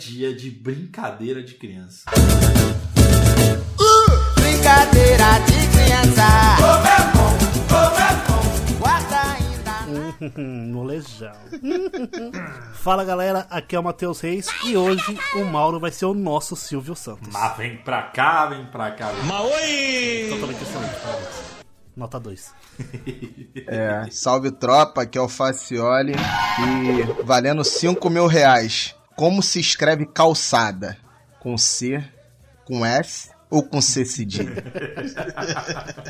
[0.00, 2.04] Dia de brincadeira de criança.
[4.34, 6.56] Brincadeira de criança.
[8.78, 10.72] Guarda ainda.
[10.72, 11.34] Molejão.
[12.72, 16.56] Fala galera, aqui é o Matheus Reis e hoje o Mauro vai ser o nosso
[16.56, 17.28] Silvio Santos.
[17.30, 19.10] Mas vem pra cá, vem pra cá.
[19.10, 20.30] Vem.
[20.30, 21.60] Totalmente excelente, parabéns.
[21.94, 22.54] Nota 2.
[23.66, 28.96] É, salve tropa, aqui é o Facioli e valendo 5 mil reais.
[29.20, 30.96] Como se escreve calçada?
[31.40, 32.02] Com C,
[32.64, 34.64] com S ou com C cedilha?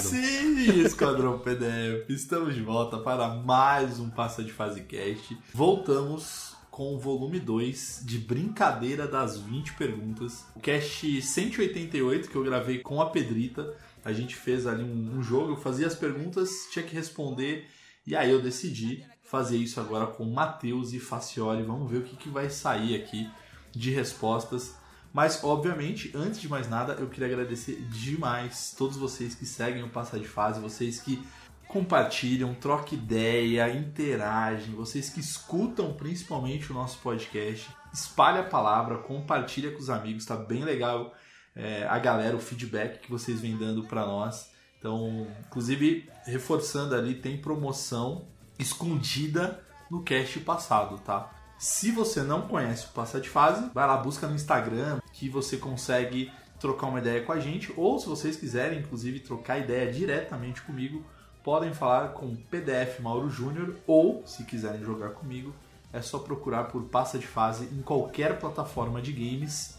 [0.00, 5.36] Sim, Esquadrão PDF, estamos de volta para mais um Passa de Fase Cast.
[5.52, 10.44] Voltamos com o volume 2 de Brincadeira das 20 Perguntas.
[10.54, 13.74] O cast 188 que eu gravei com a Pedrita.
[14.04, 17.66] A gente fez ali um, um jogo, eu fazia as perguntas, tinha que responder,
[18.06, 21.64] e aí eu decidi fazer isso agora com Matheus e Facioli.
[21.64, 23.28] Vamos ver o que, que vai sair aqui
[23.72, 24.76] de respostas.
[25.12, 29.88] Mas, obviamente, antes de mais nada, eu queria agradecer demais todos vocês que seguem o
[29.88, 31.20] Passa de Fase, vocês que
[31.66, 37.68] compartilham, trocam ideia, interagem, vocês que escutam principalmente o nosso podcast.
[37.92, 41.12] Espalhe a palavra, compartilha com os amigos, tá bem legal
[41.56, 44.52] é, a galera, o feedback que vocês vêm dando para nós.
[44.78, 48.28] Então, inclusive, reforçando ali, tem promoção
[48.58, 51.30] escondida no cast passado, tá?
[51.58, 55.56] Se você não conhece o Passa de Fase, vai lá, busca no Instagram que você
[55.56, 57.72] consegue trocar uma ideia com a gente.
[57.76, 61.04] Ou se vocês quiserem, inclusive, trocar ideia diretamente comigo,
[61.42, 63.76] podem falar com PDF Mauro Júnior.
[63.86, 65.54] Ou, se quiserem jogar comigo,
[65.92, 69.78] é só procurar por Passa de Fase em qualquer plataforma de games.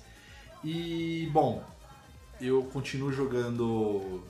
[0.63, 1.63] E, bom,
[2.39, 4.23] eu continuo jogando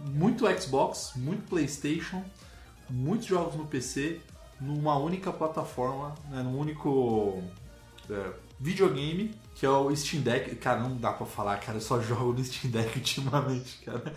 [0.00, 2.24] muito Xbox, muito PlayStation,
[2.88, 4.20] muitos jogos no PC,
[4.60, 7.42] numa única plataforma, né, num único
[8.10, 10.54] é, videogame, que é o Steam Deck.
[10.56, 14.14] Cara, não dá pra falar, cara, eu só jogo no Steam Deck ultimamente, cara.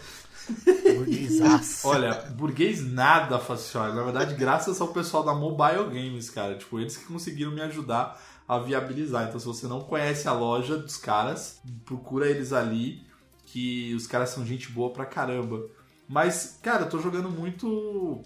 [0.95, 1.87] Burguesaço.
[1.87, 3.95] Olha, burguês nada, Facioli.
[3.95, 6.57] Na verdade, graças ao pessoal da Mobile Games, cara.
[6.57, 9.27] Tipo, eles que conseguiram me ajudar a viabilizar.
[9.27, 13.05] Então, se você não conhece a loja dos caras, procura eles ali,
[13.45, 15.63] que os caras são gente boa pra caramba.
[16.07, 18.23] Mas, cara, eu tô jogando muito.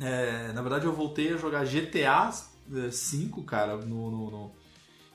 [0.00, 2.30] É, na verdade, eu voltei a jogar GTA
[2.68, 4.52] V, cara, no, no- no-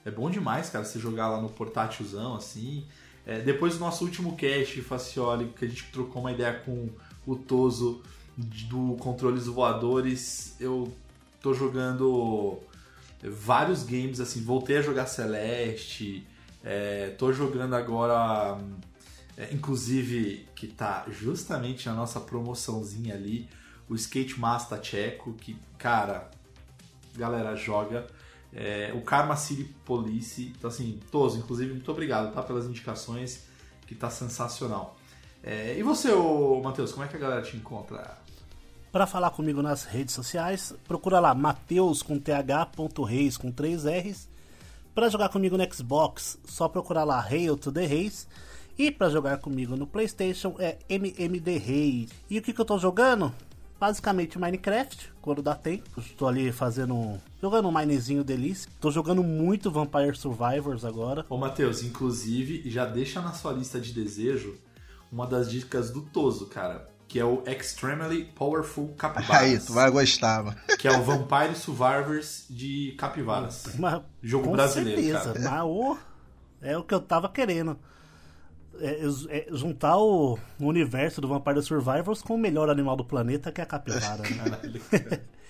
[0.05, 2.85] É bom demais, cara, você jogar lá no portátilzão, assim.
[3.25, 6.89] É, depois do nosso último cast, Facioli, que a gente trocou uma ideia com
[7.25, 8.01] o Toso
[8.35, 10.91] do Controles Voadores, eu
[11.41, 12.59] tô jogando
[13.23, 16.27] vários games, assim, voltei a jogar Celeste,
[16.63, 18.57] é, tô jogando agora,
[19.37, 23.47] é, inclusive, que tá justamente na nossa promoçãozinha ali,
[23.93, 26.29] o Skate Master Tcheco, que, cara,
[27.15, 28.07] galera, joga.
[28.51, 33.43] É, o Karma City Police, então assim, Toso, inclusive, muito obrigado, tá, pelas indicações,
[33.87, 34.97] que tá sensacional.
[35.41, 38.17] É, e você, ô, Matheus, como é que a galera te encontra?
[38.91, 44.29] Para falar comigo nas redes sociais, procura lá Mateus com th.reis com 3 R's.
[44.93, 48.27] Para jogar comigo no Xbox, só procurar lá Hail to the Reis.
[48.77, 52.09] E para jogar comigo no PlayStation é MMD Reis.
[52.29, 53.33] E o que, que eu tô jogando?
[53.83, 55.83] Basicamente Minecraft, quando dá tempo.
[55.99, 57.19] Estou ali fazendo.
[57.41, 58.71] jogando um minezinho delícia.
[58.79, 61.25] Tô jogando muito Vampire Survivors agora.
[61.27, 64.55] Ô, Matheus, inclusive, já deixa na sua lista de desejo
[65.11, 66.89] uma das dicas do Toso, cara.
[67.09, 69.41] Que é o Extremely Powerful Capybaras.
[69.41, 70.57] Aí, tu vai gostar, mano.
[70.79, 73.65] Que é o Vampire Survivors de capivaras.
[73.77, 75.57] Mas, Jogo com brasileiro, certeza, cara.
[75.57, 75.97] Mas, ô,
[76.61, 77.77] é o que eu tava querendo.
[78.79, 83.61] É, é, juntar o universo do Vampire Survivors com o melhor animal do planeta, que
[83.61, 84.23] é a capivara.
[84.23, 85.19] né?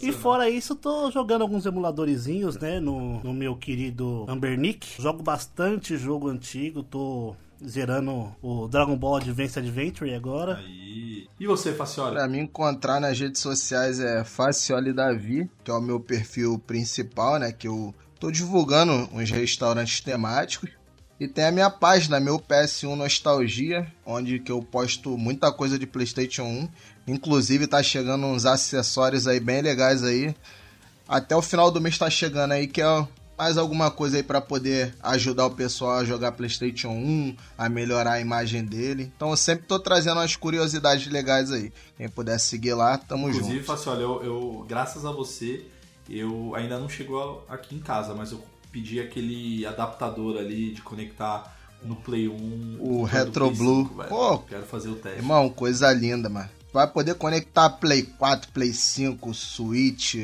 [0.00, 5.02] E fora isso, tô jogando alguns emuladorzinhos, né, no, no meu querido Ambernick.
[5.02, 7.34] Jogo bastante jogo antigo, tô
[7.66, 10.58] zerando o Dragon Ball Advance Adventure agora.
[10.58, 11.26] Aí.
[11.38, 12.12] E você, Faciola?
[12.12, 17.38] Pra me encontrar nas redes sociais é Facioli Davi, que é o meu perfil principal,
[17.38, 17.52] né?
[17.52, 20.70] Que eu tô divulgando uns restaurantes temáticos.
[21.18, 25.86] E tem a minha página, meu PS1 Nostalgia, onde que eu posto muita coisa de
[25.86, 26.68] PlayStation 1.
[27.08, 30.34] Inclusive tá chegando uns acessórios aí bem legais aí.
[31.08, 33.08] Até o final do mês tá chegando aí que é
[33.38, 38.12] mais alguma coisa aí pra poder ajudar o pessoal a jogar PlayStation 1, a melhorar
[38.12, 39.10] a imagem dele.
[39.16, 41.72] Então eu sempre tô trazendo umas curiosidades legais aí.
[41.96, 43.66] Quem puder seguir lá, tamo Inclusive, junto.
[43.66, 45.64] Faciola, eu, eu, graças a você,
[46.08, 48.42] eu ainda não chegou aqui em casa, mas eu
[48.76, 52.76] pedi aquele adaptador ali de conectar no Play 1.
[52.78, 53.82] O Retro Play Blue.
[53.84, 54.08] 5, velho.
[54.10, 54.38] Pô.
[54.40, 55.18] Quero fazer o teste.
[55.18, 56.50] Irmão, coisa linda, mano.
[56.74, 60.16] Vai poder conectar Play 4, Play 5, Switch,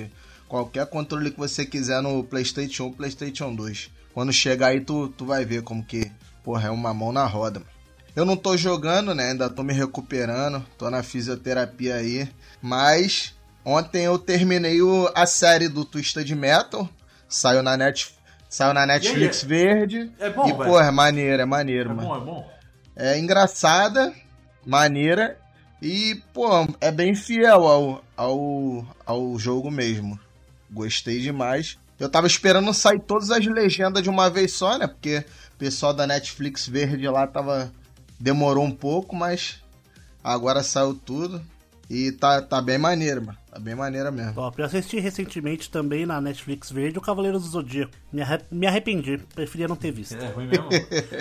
[0.47, 3.91] qualquer controle que você quiser no PlayStation 1, PlayStation 2.
[4.13, 6.13] Quando chegar aí, tu, tu vai ver como que,
[6.45, 7.61] porra, é uma mão na roda.
[7.61, 7.73] mano.
[8.15, 9.31] Eu não tô jogando, né?
[9.31, 12.29] Ainda tô me recuperando, tô na fisioterapia aí.
[12.61, 13.33] Mas
[13.65, 16.87] ontem eu terminei o- a série do Twisted Metal.
[17.27, 18.15] Saiu na, net,
[18.53, 20.11] saiu na Netflix verde.
[20.19, 20.65] é bom, E, velho?
[20.65, 22.51] porra, é maneiro, é maneiro, É mano bom, é bom?
[22.97, 24.13] é engraçada,
[24.65, 25.39] maneira
[25.81, 26.49] e, pô,
[26.81, 30.19] é bem fiel ao, ao, ao jogo mesmo.
[30.71, 31.77] Gostei demais.
[31.99, 34.87] Eu tava esperando sair todas as legendas de uma vez só, né?
[34.87, 35.25] Porque
[35.55, 37.73] o pessoal da Netflix verde lá tava.
[38.19, 39.61] Demorou um pouco, mas
[40.23, 41.43] agora saiu tudo.
[41.95, 43.37] E tá, tá bem maneiro, mano.
[43.51, 44.33] Tá bem maneira mesmo.
[44.33, 44.59] Top.
[44.59, 47.93] Eu assisti recentemente também na Netflix Verde o Cavaleiro do Zodíaco.
[48.11, 50.15] Me, arre- me arrependi, preferia não ter visto.
[50.17, 50.69] É ruim mesmo?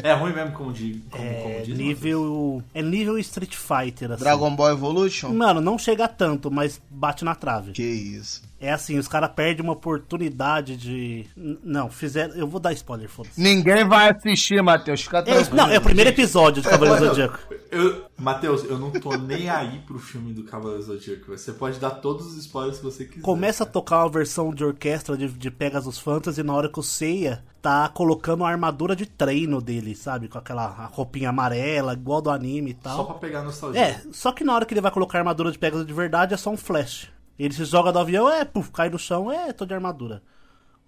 [0.02, 1.78] é ruim mesmo, como, di- como, como É diz.
[1.78, 2.64] nível.
[2.74, 4.24] É nível Street Fighter, assim.
[4.24, 5.34] Dragon Ball Evolution?
[5.34, 7.74] Mano, não chega tanto, mas bate na trave.
[7.74, 8.42] Que isso.
[8.62, 11.26] É assim, os caras perdem uma oportunidade de.
[11.36, 12.34] Não, fizeram.
[12.36, 13.42] Eu vou dar spoiler, foda-se.
[13.42, 15.02] Ninguém vai assistir, Matheus.
[15.02, 15.56] Fica É, tranquilo.
[15.58, 17.40] não, é o primeiro episódio de Cavaleiro do Zodíaco.
[17.72, 21.32] Eu, Matheus, eu não tô nem aí pro filme do Cavaleiro Zodíaco.
[21.32, 23.22] Você pode dar todos os spoilers que você quiser.
[23.22, 26.84] Começa a tocar uma versão de orquestra de, de Pegasus Fantasy na hora que o
[26.84, 30.28] Seiya tá colocando a armadura de treino dele, sabe?
[30.28, 32.98] Com aquela roupinha amarela, igual do anime e tal.
[32.98, 33.82] Só pra pegar nostalgia.
[33.82, 36.34] É, só que na hora que ele vai colocar a armadura de Pegasus de verdade
[36.34, 37.10] é só um flash.
[37.40, 40.22] Ele se joga do avião, é, puf, cai no chão, é, tô de armadura.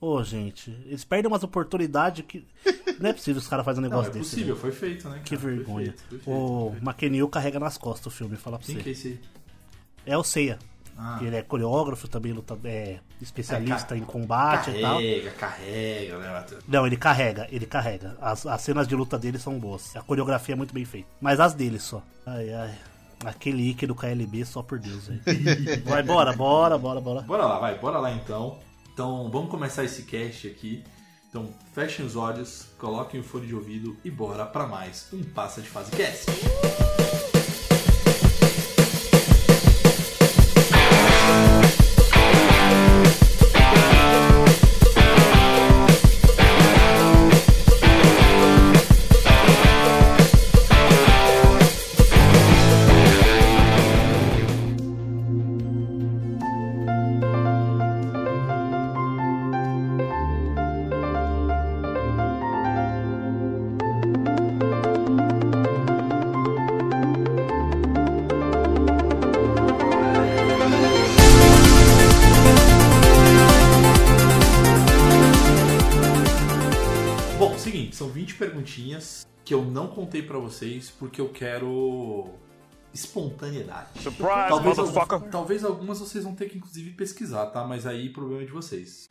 [0.05, 2.45] Ô, gente, eles perdem umas oportunidades que.
[2.99, 4.31] Não é possível os caras fazerem um Não, negócio é desse.
[4.31, 4.61] possível, né?
[4.61, 5.21] foi feito, né?
[5.23, 5.41] Que cara?
[5.41, 5.95] Foi vergonha.
[6.27, 6.75] O.
[6.81, 8.91] McNeil carrega nas costas o filme, falar pra Quem que é você.
[8.91, 9.19] esse aí?
[10.05, 10.59] É o Seiya.
[10.97, 11.19] Ah.
[11.21, 14.95] Ele é coreógrafo também, luta, é especialista É, em combate e tal.
[14.97, 16.45] Carrega, carrega, né?
[16.67, 18.17] Não, ele carrega, ele carrega.
[18.19, 19.95] As, as cenas de luta dele são boas.
[19.95, 21.07] A coreografia é muito bem feita.
[21.21, 22.03] Mas as dele só.
[22.25, 22.75] Ai, ai.
[23.25, 25.21] Aquele Ike do KLB, só por Deus, aí.
[25.85, 27.21] Vai, bora, bora, bora, bora.
[27.21, 28.59] Bora lá, vai, bora lá então.
[28.93, 30.83] Então, vamos começar esse cast aqui.
[31.27, 35.63] Então, fechem os olhos, coloquem o fone de ouvido e bora pra mais um Passa
[35.63, 37.02] de Fase Cast.
[80.63, 82.29] Vocês porque eu quero
[82.93, 83.89] espontaneidade.
[84.01, 85.13] Surprise, Talvez, motherfucker.
[85.13, 87.63] algum- talvez algumas vocês vão ter que inclusive pesquisar, tá?
[87.65, 89.05] Mas aí problema é de vocês.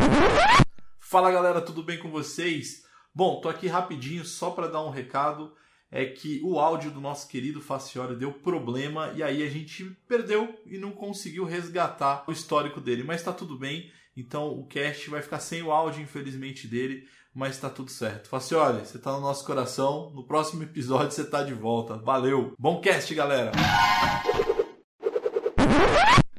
[1.00, 2.84] Fala galera, tudo bem com vocês?
[3.14, 5.52] Bom, tô aqui rapidinho só pra dar um recado.
[5.94, 10.58] É que o áudio do nosso querido Facioli deu problema e aí a gente perdeu
[10.64, 13.02] e não conseguiu resgatar o histórico dele.
[13.04, 17.58] Mas tá tudo bem, então o cast vai ficar sem o áudio, infelizmente, dele, mas
[17.58, 18.28] tá tudo certo.
[18.28, 20.10] Facioli, você tá no nosso coração.
[20.14, 21.96] No próximo episódio você tá de volta.
[21.96, 22.52] Valeu!
[22.58, 23.52] Bom cast, galera!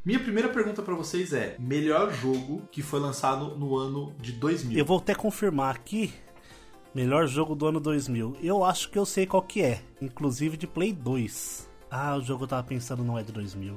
[0.06, 4.78] Minha primeira pergunta pra vocês é: melhor jogo que foi lançado no ano de 2000?
[4.78, 6.14] Eu vou até confirmar aqui.
[6.94, 8.38] Melhor jogo do ano 2000.
[8.44, 11.68] Eu acho que eu sei qual que é, inclusive de Play 2.
[11.90, 13.76] Ah, o jogo eu tava pensando não é de 2000.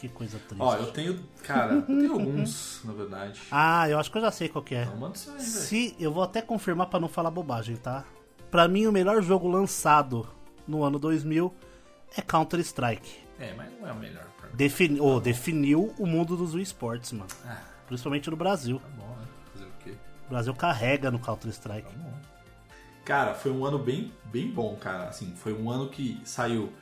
[0.00, 0.62] Que coisa triste.
[0.62, 1.20] Ó, eu tenho.
[1.42, 3.38] Cara, eu tenho alguns, na verdade.
[3.50, 4.84] Ah, eu acho que eu já sei qual que é.
[4.84, 5.48] Então manda isso aí, velho.
[5.48, 8.04] Se eu vou até confirmar pra não falar bobagem, tá?
[8.50, 10.26] Pra mim o melhor jogo lançado
[10.66, 11.54] no ano 2000
[12.16, 13.18] é Counter Strike.
[13.38, 14.56] É, mas não é o melhor pra mim.
[14.56, 17.28] Defini oh, definiu o mundo dos esportes, mano.
[17.46, 18.78] Ah, Principalmente no Brasil.
[18.78, 19.26] tá bom, né?
[19.52, 19.94] Fazer o quê?
[20.26, 21.90] O Brasil carrega no Counter Strike.
[21.92, 22.12] Tá bom.
[23.04, 25.08] Cara, foi um ano bem, bem bom, cara.
[25.08, 26.72] Assim, foi um ano que saiu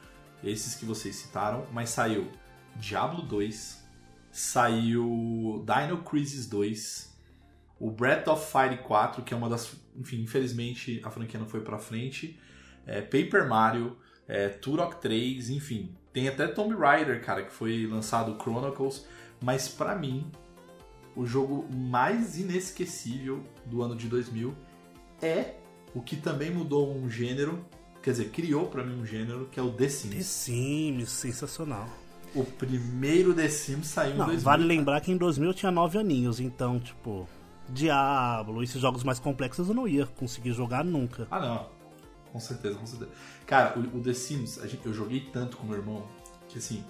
[0.44, 2.30] esses que vocês citaram, mas saiu
[2.78, 3.84] Diablo 2,
[4.30, 7.16] saiu Dino Crisis 2,
[7.80, 9.76] o Breath of Fire 4, que é uma das.
[9.96, 12.38] Enfim, infelizmente a franquia não foi pra frente.
[12.86, 15.94] é, Paper Mario, é, Turok 3, enfim.
[16.12, 19.04] Tem até Tomb Raider, cara, que foi lançado Chronicles.
[19.40, 20.30] Mas pra mim,
[21.14, 24.54] o jogo mais inesquecível do ano de 2000
[25.20, 25.54] é
[25.94, 27.64] o que também mudou um gênero,
[28.02, 30.14] quer dizer, criou pra mim um gênero, que é o The Sims.
[30.14, 31.88] The Sims, sensacional.
[32.34, 34.44] O primeiro The Sims saiu em Não, 2000.
[34.44, 37.28] vale lembrar que em 2000 eu tinha 9 aninhos, então, tipo,
[37.68, 41.26] Diablo, esses jogos mais complexos eu não ia conseguir jogar nunca.
[41.30, 41.66] Ah, não.
[42.32, 43.10] Com certeza, com certeza.
[43.46, 46.06] Cara, o, o The Sims, gente- eu joguei tanto com meu irmão
[46.48, 46.84] que, assim,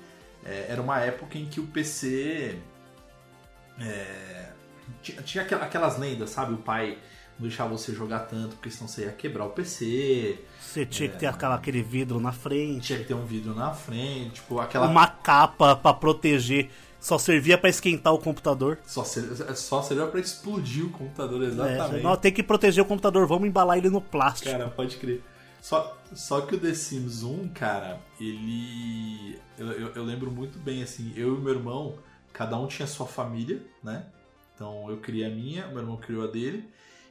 [0.44, 2.58] é, era uma época em que o PC.
[3.80, 4.50] é,
[5.02, 6.54] tinha tinha aquela- aquelas lendas, sabe?
[6.54, 6.98] O pai
[7.38, 11.18] não deixava você jogar tanto porque senão você ia quebrar o PC, Você tinha que
[11.18, 14.86] ter aquela, aquele vidro na frente, tinha que ter um vidro na frente, tipo, aquela.
[14.88, 18.78] uma capa pra proteger, só servia pra esquentar o computador.
[18.84, 22.02] Só, ser- só servia pra explodir o computador, É, exatamente.
[22.02, 24.50] não, tem que proteger o computador, vamos embalar ele no plástico.
[24.50, 25.22] Cara, pode crer.
[25.60, 29.38] Só, só que o The Sims 1, cara, ele.
[29.58, 31.98] Eu, eu, eu lembro muito bem, assim, eu e meu irmão,
[32.32, 34.06] cada um tinha sua família, né?
[34.54, 36.68] Então eu criei a minha, meu irmão criou a dele.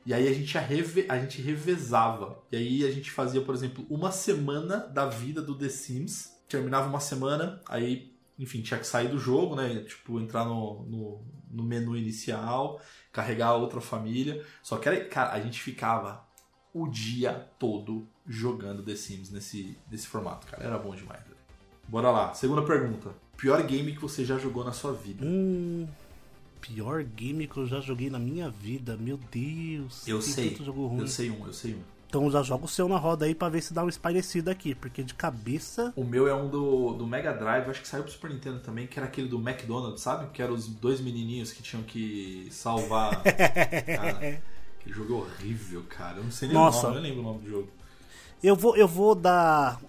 [0.07, 2.41] E aí a gente, ia reve, a gente revezava.
[2.49, 6.31] E aí a gente fazia, por exemplo, uma semana da vida do The Sims.
[6.47, 9.81] Terminava uma semana, aí, enfim, tinha que sair do jogo, né?
[9.81, 12.79] Tipo, entrar no, no, no menu inicial,
[13.11, 14.41] carregar a outra família.
[14.63, 16.25] Só que, era, cara, a gente ficava
[16.73, 20.63] o dia todo jogando The Sims nesse, nesse formato, cara.
[20.63, 21.21] Era bom demais.
[21.85, 22.33] Bora lá.
[22.33, 23.13] Segunda pergunta.
[23.35, 25.25] Pior game que você já jogou na sua vida?
[25.25, 25.85] Hum,
[26.61, 30.07] pior game que eu já joguei na minha vida, meu Deus.
[30.07, 30.57] eu sei.
[30.59, 31.97] Eu sei um, eu sei um.
[32.09, 34.73] Então já joga o seu na roda aí pra ver se dá um espalhecido aqui,
[34.73, 35.91] porque de cabeça.
[35.95, 38.87] O meu é um do, do Mega Drive, acho que saiu pro Super Nintendo também,
[38.87, 40.27] que era aquele do McDonald's, sabe?
[40.31, 43.21] Que eram os dois menininhos que tinham que salvar.
[43.27, 44.41] cara,
[44.79, 46.17] aquele jogo é horrível, cara.
[46.17, 46.79] Eu não sei nem Nossa.
[46.79, 47.69] o nome, eu nem lembro o nome do jogo.
[48.41, 49.81] Eu vou, eu vou dar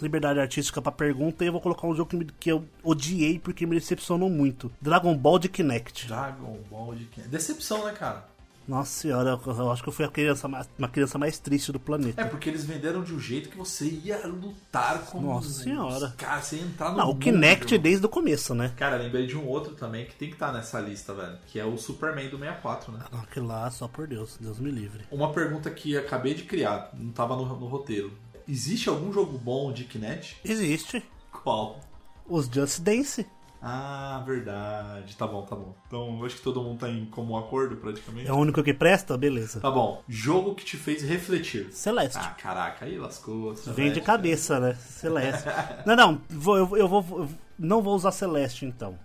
[0.00, 3.38] liberdade artística pra pergunta e eu vou colocar um jogo que, me- que eu odiei
[3.38, 4.70] porque me decepcionou muito.
[4.80, 6.06] Dragon Ball de Kinect.
[6.08, 8.28] Dragon Ball de Decepção, né, cara?
[8.68, 11.80] Nossa senhora, eu, acho que eu fui a criança mais, uma criança mais triste do
[11.80, 12.20] planeta.
[12.22, 16.14] É porque eles venderam de um jeito que você ia lutar com Nossa os senhora.
[16.16, 17.82] Cara, você ia entrar no Não, o mundo, Kinect jogo.
[17.82, 18.72] desde o começo, né?
[18.76, 21.36] Cara, lembrei de um outro também que tem que estar nessa lista, velho.
[21.48, 23.00] Que é o Superman do 64, né?
[23.10, 25.04] Não, aquele lá, só por Deus, Deus me livre.
[25.10, 28.12] Uma pergunta que acabei de criar, não tava no, no roteiro.
[28.50, 30.40] Existe algum jogo bom de Kinect?
[30.44, 31.04] Existe.
[31.30, 31.78] Qual?
[32.26, 33.24] Os Just Dance.
[33.62, 35.16] Ah, verdade.
[35.16, 35.72] Tá bom, tá bom.
[35.86, 38.28] Então, eu acho que todo mundo tá em comum acordo, praticamente.
[38.28, 39.16] É o único que presta?
[39.16, 39.60] Beleza.
[39.60, 40.02] Tá bom.
[40.08, 41.72] Jogo que te fez refletir.
[41.72, 42.18] Celeste.
[42.18, 43.54] Ah, caraca, aí lascou.
[43.54, 44.74] Vem de Celeste, cabeça, né?
[44.74, 45.44] Celeste.
[45.86, 47.06] não, não, vou, eu, eu vou.
[47.20, 48.98] eu não vou usar Celeste então.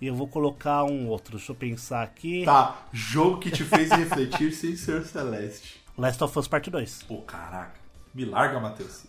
[0.00, 1.38] E eu vou colocar um outro.
[1.38, 2.44] Deixa eu pensar aqui.
[2.44, 5.82] Tá, jogo que te fez refletir sem ser Celeste.
[5.98, 7.02] Last of Us Part 2.
[7.02, 7.81] Pô, caraca.
[8.14, 9.04] Me larga, Matheus.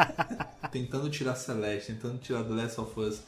[0.72, 3.22] tentando tirar Celeste, tentando tirar The Last of Us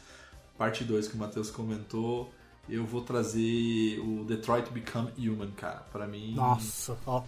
[0.57, 2.33] parte 2 que o Matheus comentou.
[2.69, 5.87] Eu vou trazer o Detroit Become Human, cara.
[5.93, 7.23] Pra mim, Nossa, ó,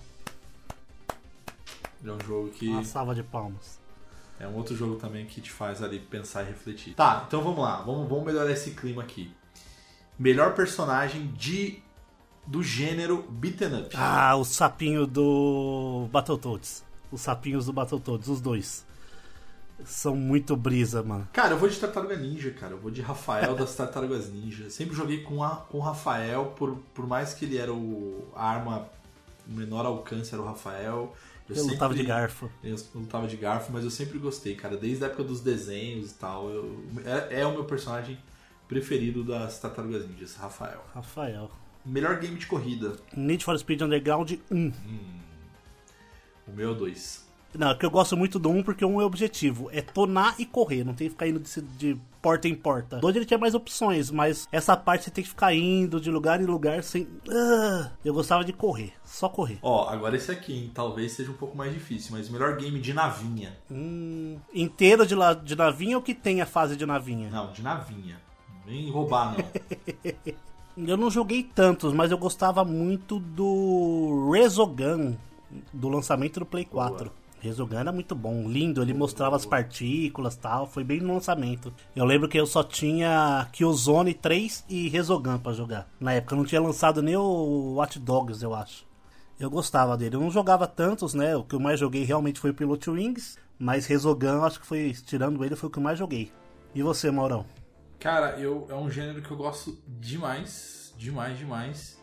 [2.05, 2.69] é um jogo que.
[2.69, 3.79] uma salva de palmas.
[4.41, 6.95] É um outro jogo também que te faz ali pensar e refletir.
[6.95, 7.83] Tá, então vamos lá.
[7.83, 9.33] Vamos, vamos melhorar esse clima aqui.
[10.19, 11.83] Melhor personagem de
[12.47, 13.91] do gênero beaten up.
[13.95, 16.85] Ah, o sapinho do Battletoads.
[17.11, 18.87] Os sapinhos do Battletoads, os dois.
[19.85, 21.29] São muito brisa, mano.
[21.33, 22.73] Cara, eu vou de Tartaruga Ninja, cara.
[22.75, 24.69] Eu vou de Rafael das Tartarugas Ninja.
[24.71, 28.45] Sempre joguei com, a, com o Rafael, por, por mais que ele era o, a
[28.51, 28.89] arma
[29.49, 31.15] o menor alcance, era o Rafael.
[31.49, 32.51] Eu lutava de garfo.
[32.63, 34.77] Eu lutava de garfo, mas eu sempre gostei, cara.
[34.77, 36.51] Desde a época dos desenhos e tal.
[36.51, 36.85] eu-
[37.31, 38.19] é, é o meu personagem
[38.67, 40.85] preferido das Tartarugas Ninjas, Rafael.
[40.93, 41.51] Rafael.
[41.87, 42.97] Melhor game de corrida.
[43.17, 44.73] Need for Speed Underground 1.
[46.49, 47.29] O meu é o 2.
[47.57, 49.71] Não, é que eu gosto muito do 1 porque um é objetivo.
[49.73, 53.01] É tonar e correr, não tem que ficar indo de, de porta em porta.
[53.03, 56.41] Onde ele tinha mais opções, mas essa parte você tem que ficar indo de lugar
[56.41, 57.09] em lugar sem.
[57.31, 59.59] Ah, eu gostava de correr, só correr.
[59.63, 60.71] Ó, agora esse aqui, hein?
[60.75, 63.57] talvez seja um pouco mais difícil, mas o melhor game de navinha.
[63.71, 67.31] Hum, inteiro de, la, de navinha ou que tem a fase de navinha?
[67.31, 68.21] Não, de navinha.
[68.49, 69.45] Não vem roubar, não.
[70.87, 75.17] Eu não joguei tantos, mas eu gostava muito do Resogun,
[75.73, 77.11] do lançamento do Play 4.
[77.41, 81.73] Resogun era muito bom, lindo, ele mostrava as partículas tal, foi bem no lançamento.
[81.95, 85.89] Eu lembro que eu só tinha Killzone 3 e Resogun pra jogar.
[86.01, 88.85] Na época não tinha lançado nem o Watch Dogs, eu acho.
[89.39, 90.17] Eu gostava dele.
[90.17, 91.37] Eu não jogava tantos, né?
[91.37, 94.93] O que eu mais joguei realmente foi o Pilot Wings, mas Resogun, acho que foi,
[94.93, 96.33] tirando ele, foi o que eu mais joguei.
[96.75, 97.47] E você, Maurão?
[98.01, 101.98] Cara, eu, é um gênero que eu gosto demais, demais, demais.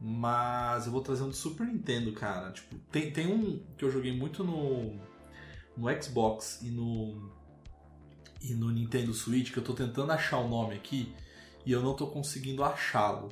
[0.00, 2.52] Mas eu vou trazer um do Super Nintendo, cara.
[2.52, 4.94] Tipo, tem, tem um que eu joguei muito no,
[5.76, 7.32] no Xbox e no,
[8.42, 11.14] e no Nintendo Switch, que eu tô tentando achar o nome aqui
[11.64, 13.30] e eu não tô conseguindo achá-lo.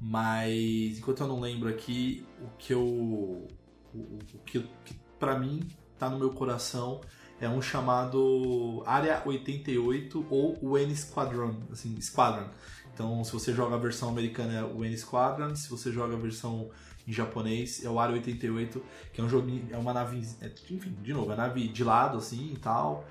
[0.00, 2.82] Mas enquanto eu não lembro aqui, o que eu.
[2.82, 3.48] O,
[3.94, 5.68] o que, que para mim
[5.98, 7.00] tá no meu coração
[7.40, 12.48] é um chamado Área 88 ou o N Squadron, assim, Squadron.
[12.94, 16.18] Então, se você joga a versão americana é o N Squadron, se você joga a
[16.18, 16.70] versão
[17.06, 18.82] em japonês é o Área 88,
[19.12, 22.18] que é um joguinho, é uma nave, é, enfim, de novo, é nave de lado
[22.18, 23.04] assim e tal.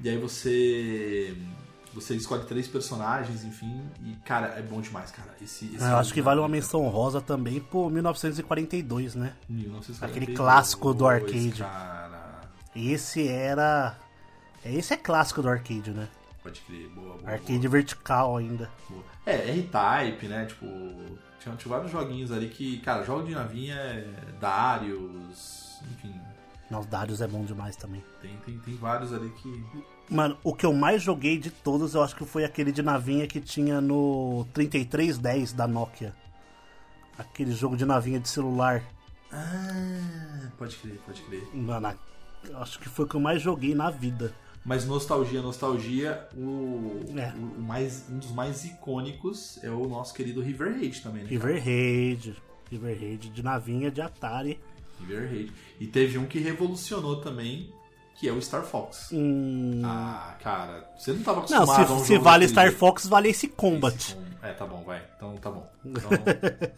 [0.00, 1.36] E aí você
[1.94, 5.34] você escolhe três personagens, enfim, e cara, é bom demais, cara.
[5.40, 9.32] Esse, esse eu acho que vale uma menção rosa também por 1942, né?
[9.48, 11.62] 1942, Aquele clássico do arcade.
[11.62, 12.40] Cara.
[12.76, 13.96] Esse era.
[14.64, 16.08] Esse é clássico do arcade, né?
[16.48, 17.30] Pode crer, boa, boa.
[17.30, 18.70] Arcade boa, vertical ainda.
[18.88, 19.04] boa.
[19.26, 20.46] É, R-Type, né?
[20.46, 20.64] Tipo,
[21.38, 26.14] tinha, tinha vários joguinhos ali que, cara, jogo de navinha é Darius, enfim.
[26.70, 28.02] Não, Darius é bom demais também.
[28.22, 29.64] Tem, tem, tem vários ali que.
[30.08, 33.26] Mano, o que eu mais joguei de todos, eu acho que foi aquele de navinha
[33.26, 36.14] que tinha no 3310 da Nokia.
[37.18, 38.82] Aquele jogo de navinha de celular.
[39.30, 41.46] Ah, pode crer, pode crer.
[41.54, 41.94] Mano,
[42.54, 44.32] acho que foi o que eu mais joguei na vida.
[44.68, 47.32] Mas nostalgia, nostalgia, o, É.
[47.34, 51.30] o, mais, um dos mais icônicos é o nosso querido River Raid também, né?
[51.30, 52.36] River Raid.
[52.70, 54.60] River Raid de navinha de Atari.
[55.00, 55.52] River Raid.
[55.80, 57.72] E teve um que revolucionou também,
[58.20, 59.08] que é o Star Fox.
[59.10, 59.80] Hum...
[59.82, 62.70] Ah, cara, você não tava Não, acostumado a um se, se vale Star.
[62.70, 63.96] Fox, vale esse Combat.
[63.96, 65.02] Esse com- É, tá bom, vai.
[65.16, 65.66] Então tá bom.
[65.82, 66.10] Então,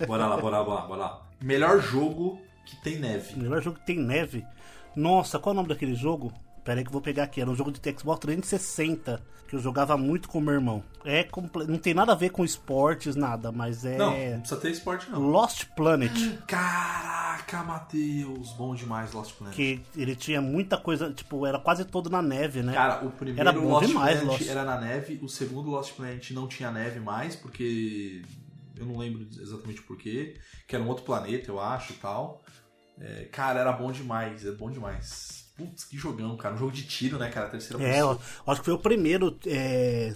[0.06, 1.26] bora lá, bora lá, bora lá, bora lá.
[1.42, 3.36] Melhor jogo que tem neve.
[3.36, 4.46] Melhor jogo que tem neve.
[4.94, 6.32] Nossa, qual é o nome daquele jogo?
[6.70, 7.40] Pera aí que eu vou pegar aqui.
[7.40, 10.84] Era um jogo de Xbox 360 que eu jogava muito com meu irmão.
[11.04, 14.60] É comple- não tem nada a ver com esportes, nada, mas é Não, não precisa
[14.60, 15.18] ter esporte não.
[15.20, 16.12] Lost Planet.
[16.46, 19.56] Caraca, Matheus, bom demais Lost Planet.
[19.56, 22.72] Que ele tinha muita coisa, tipo, era quase todo na neve, né?
[22.72, 24.48] Cara, o primeiro Era bom Lost demais, Planet Lost.
[24.48, 28.22] era na neve, o segundo Lost Planet não tinha neve mais, porque
[28.76, 30.36] eu não lembro exatamente porquê,
[30.68, 32.40] que era um outro planeta, eu acho, e tal.
[33.00, 35.50] É, cara, era bom demais, é bom demais.
[35.56, 36.54] Putz, que jogão, cara.
[36.54, 37.48] Um jogo de tiro, né, cara?
[37.48, 38.18] Terceira É, pessoa.
[38.46, 39.36] eu acho que foi o primeiro.
[39.46, 40.14] é,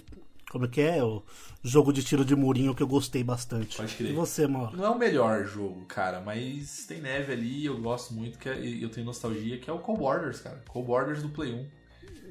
[0.51, 1.03] Como é que é?
[1.03, 1.23] O
[1.63, 3.77] jogo de tiro de murinho que eu gostei bastante.
[3.77, 4.11] Pode crer.
[4.11, 4.77] E você, Mauro?
[4.77, 8.59] Não é o melhor jogo, cara, mas tem neve ali, eu gosto muito, que é-
[8.85, 10.63] eu tenho nostalgia, que é o Cold Borders, cara.
[10.69, 11.67] Cold Borders do Play 1.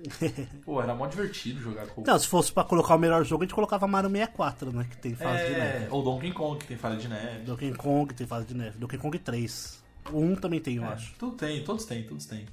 [0.65, 3.45] Pô, era mó divertido jogar Cold Não, se fosse pra colocar o melhor jogo, a
[3.45, 4.85] gente colocava Mario 64, né?
[4.89, 5.87] Que tem fase de É, neve.
[5.91, 7.39] ou Donkey Kong, que tem falha de neve.
[7.43, 8.77] Donkey Kong tem fase de neve.
[8.77, 9.82] Donkey Kong 3.
[10.11, 11.13] O 1 também tem, eu É, acho.
[11.17, 12.45] Tudo tem, todos têm, todos têm.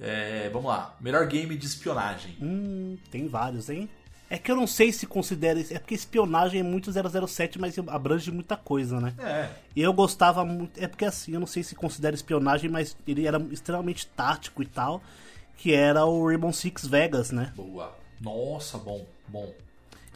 [0.00, 0.96] É, vamos lá.
[1.00, 2.36] Melhor game de espionagem.
[2.40, 3.88] Hum, tem vários, hein?
[4.30, 5.58] É que eu não sei se considera.
[5.58, 9.14] É porque espionagem é muito 007, mas abrange muita coisa, né?
[9.18, 10.78] É, E eu gostava muito.
[10.78, 14.66] É porque assim, eu não sei se considera espionagem, mas ele era extremamente tático e
[14.66, 15.02] tal.
[15.56, 17.52] Que era o Rainbow Six Vegas, né?
[17.56, 17.96] boa.
[18.20, 19.52] Nossa, bom, bom.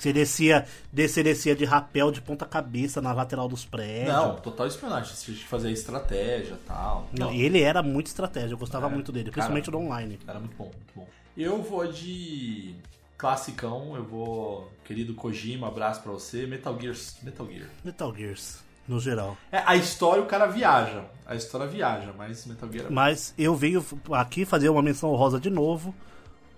[0.02, 4.12] Que você descia, descia, descia de rapel de ponta cabeça na lateral dos prédios.
[4.12, 5.14] Não, total espionagem.
[5.14, 7.06] Você tinha que fazer estratégia e tal.
[7.16, 9.34] Não, ele era muito estratégia, eu gostava muito dele, cara.
[9.34, 10.18] principalmente no online.
[10.26, 11.06] Era muito bom, muito bom.
[11.36, 12.74] Eu vou de
[13.16, 17.68] classicão, eu vou, querido Kojima, abraço pra você, Metal Gear, Metal Gear.
[17.84, 19.36] Metal Gears, no geral.
[19.52, 23.54] É, a história o cara viaja, a história viaja, mas Metal Gear é Mas eu
[23.54, 25.94] venho aqui fazer uma menção rosa de novo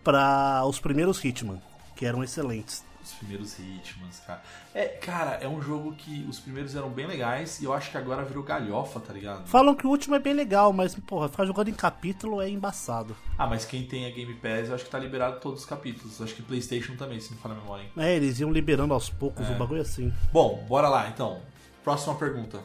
[0.03, 1.61] para os primeiros Hitman,
[1.95, 2.83] que eram excelentes.
[3.05, 4.43] Os primeiros Hitmans, cara.
[4.75, 7.97] É, cara, é um jogo que os primeiros eram bem legais e eu acho que
[7.99, 9.47] agora virou galhofa, tá ligado?
[9.47, 13.15] Falam que o último é bem legal, mas, porra, ficar jogando em capítulo é embaçado.
[13.39, 16.21] Ah, mas quem tem a Game Pass, eu acho que tá liberado todos os capítulos.
[16.23, 17.83] Acho que PlayStation também, se não falha a memória.
[17.85, 17.91] hein?
[17.97, 19.53] É, eles iam liberando aos poucos É.
[19.53, 20.13] o bagulho assim.
[20.33, 21.41] Bom, bora lá então.
[21.83, 22.61] Próxima pergunta.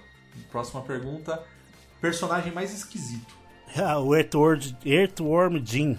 [0.51, 1.43] Próxima pergunta.
[2.01, 3.37] Personagem mais esquisito.
[3.77, 5.95] Ah, o Earthworm, Earthworm Jim.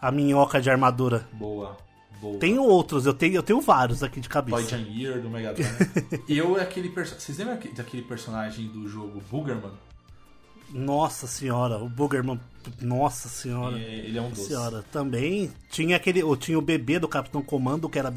[0.00, 1.28] A minhoca de armadura.
[1.32, 1.76] Boa.
[2.24, 2.38] Boa.
[2.38, 4.78] Tenho outros, eu tenho, eu tenho vários aqui de cabeça.
[4.78, 6.22] Gear do Mega Drive.
[6.26, 7.20] eu é aquele perso...
[7.20, 9.72] Vocês lembram aque- daquele personagem do jogo Boogerman?
[10.70, 12.40] Nossa senhora, o Boogerman.
[12.80, 13.78] Nossa senhora.
[13.78, 14.46] É, ele é um doce.
[14.46, 16.22] Senhora, também tinha aquele.
[16.22, 18.10] ou Tinha o bebê do Capitão Comando, que era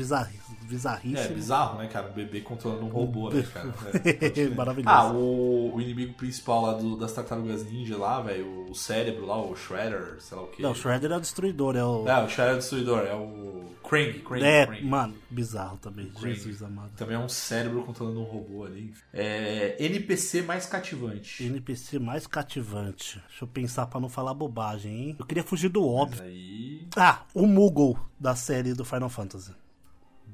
[0.67, 1.35] bizarri, É, bizarríssimo.
[1.35, 2.09] bizarro, né, cara?
[2.09, 3.73] O bebê controlando um robô, né, cara?
[4.03, 4.89] É, Maravilhoso.
[4.95, 9.41] Ah, o, o inimigo principal lá do- das tartarugas ninja lá, velho, o cérebro lá,
[9.41, 10.61] o Shredder, sei lá o que.
[10.61, 12.07] Não, o Shredder é o destruidor, é o.
[12.07, 14.85] É, o Shredder Destruidor, é o Krang, Krang, É, Krang.
[14.85, 16.07] mano, bizarro também.
[16.09, 16.33] Krang.
[16.35, 16.91] Jesus amado.
[16.97, 18.93] Também é um cérebro controlando um robô ali.
[19.13, 21.43] É, NPC mais cativante.
[21.43, 23.21] NPC mais cativante.
[23.29, 25.15] Deixa eu pensar pra não falar bobagem, hein?
[25.17, 26.21] Eu queria fugir do óbvio.
[26.23, 26.87] aí.
[26.97, 29.51] Ah, o Moogle da série do Final Fantasy.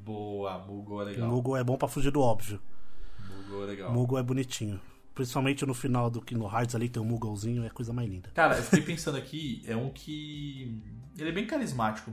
[0.03, 1.29] Boa, Mugo é legal.
[1.29, 2.59] Moogle é bom pra fugir do óbvio.
[3.47, 3.89] Mugo é legal.
[3.89, 4.79] O Moogle é bonitinho.
[5.15, 8.29] Principalmente no final do Kingdom Hearts ali tem um Mooglezinho, é a coisa mais linda.
[8.33, 10.81] Cara, eu fiquei pensando aqui, é um que.
[11.17, 12.11] Ele é bem carismático.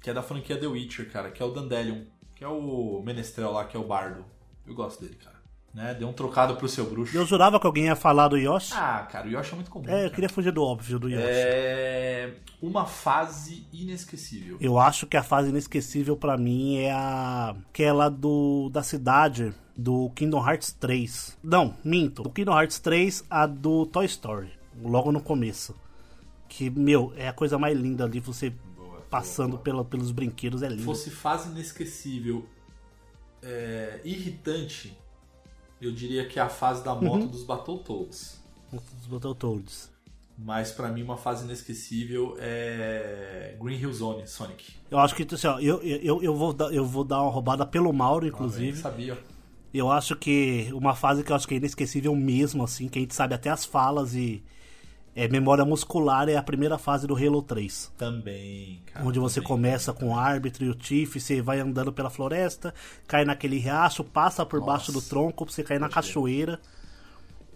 [0.00, 2.04] Que é da franquia The Witcher, cara, que é o Dandelion.
[2.34, 4.24] Que é o Menestrel lá, que é o Bardo.
[4.66, 5.29] Eu gosto dele, cara.
[5.72, 5.94] Né?
[5.94, 7.16] Deu um trocado pro seu bruxo.
[7.16, 8.72] Eu jurava que alguém ia falar do Yoshi.
[8.74, 9.84] Ah, cara, o Yoshi é muito comum.
[9.88, 10.10] é, eu cara.
[10.10, 11.22] queria fugir do óbvio do Yoshi.
[11.24, 12.34] É.
[12.60, 14.58] Uma fase inesquecível.
[14.60, 20.10] Eu acho que a fase inesquecível pra mim é a aquela do da cidade do
[20.10, 21.38] Kingdom Hearts 3.
[21.42, 22.24] Não, minto.
[22.24, 24.50] Do Kingdom Hearts 3, a do Toy Story,
[24.82, 25.74] logo no começo.
[26.48, 29.62] Que, meu, é a coisa mais linda ali, você Boa, passando boa.
[29.62, 30.84] pela- pelos brinquedos, é Se lindo.
[30.84, 32.44] fosse fase inesquecível,
[33.42, 34.98] é, irritante,
[35.80, 37.02] eu diria que é a fase da Uhum.
[37.04, 38.40] moto dos Battletoads.
[38.72, 39.90] Os Battletoads.
[40.42, 44.72] Mas pra mim uma fase inesquecível é Green Hill Zone, Sonic.
[44.90, 47.66] Eu acho que assim, ó, eu, eu, eu, vou dar, eu vou dar uma roubada
[47.66, 48.78] pelo Mauro, inclusive.
[48.78, 49.18] sabia.
[49.72, 53.02] Eu acho que uma fase que eu acho que é inesquecível mesmo, assim, que a
[53.02, 54.42] gente sabe até as falas e
[55.14, 57.92] é memória muscular é a primeira fase do Halo 3.
[57.98, 59.04] Também, cara.
[59.06, 59.48] onde você também.
[59.48, 62.72] começa com o árbitro e o Tiff, você vai andando pela floresta,
[63.06, 65.08] cai naquele riacho, passa por baixo do Nossa.
[65.08, 66.60] tronco pra você cair na cachoeira.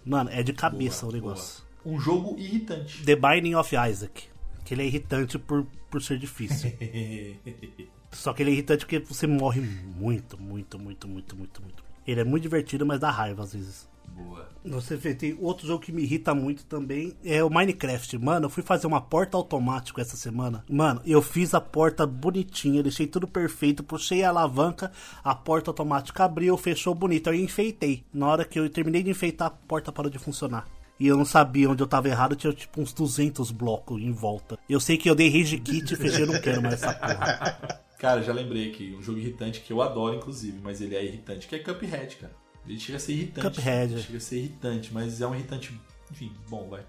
[0.04, 1.62] Mano, é de cabeça Boa, o negócio.
[1.84, 1.96] boa.
[1.96, 3.04] Um jogo irritante.
[3.04, 4.24] The Binding of Isaac.
[4.64, 6.72] Que ele é irritante por, por ser difícil.
[8.12, 11.84] Só que ele é irritante porque você morre muito, muito, muito, muito, muito, muito.
[12.06, 13.88] Ele é muito divertido, mas dá raiva às vezes.
[14.14, 14.48] Boa.
[14.64, 18.16] Você vê, tem outro jogo que me irrita muito também é o Minecraft.
[18.18, 20.64] Mano, eu fui fazer uma porta automática essa semana.
[20.70, 24.90] Mano, eu fiz a porta bonitinha, deixei tudo perfeito, puxei a alavanca,
[25.22, 27.28] a porta automática abriu, fechou bonito.
[27.28, 28.04] Aí eu enfeitei.
[28.12, 30.66] Na hora que eu terminei de enfeitar, a porta parou de funcionar.
[30.98, 34.58] E eu não sabia onde eu tava errado, tinha tipo uns 200 blocos em volta.
[34.68, 37.80] Eu sei que eu dei rage kit e fechei, eu não quero mais essa porra.
[37.98, 41.48] Cara, já lembrei aqui, um jogo irritante que eu adoro, inclusive, mas ele é irritante,
[41.48, 42.43] que é Cuphead, cara.
[42.66, 43.56] Ele chega a ser irritante.
[43.56, 43.92] Cuphead.
[43.92, 45.78] Ele chega a ser irritante, mas é um irritante,
[46.10, 46.84] enfim, bom, vai.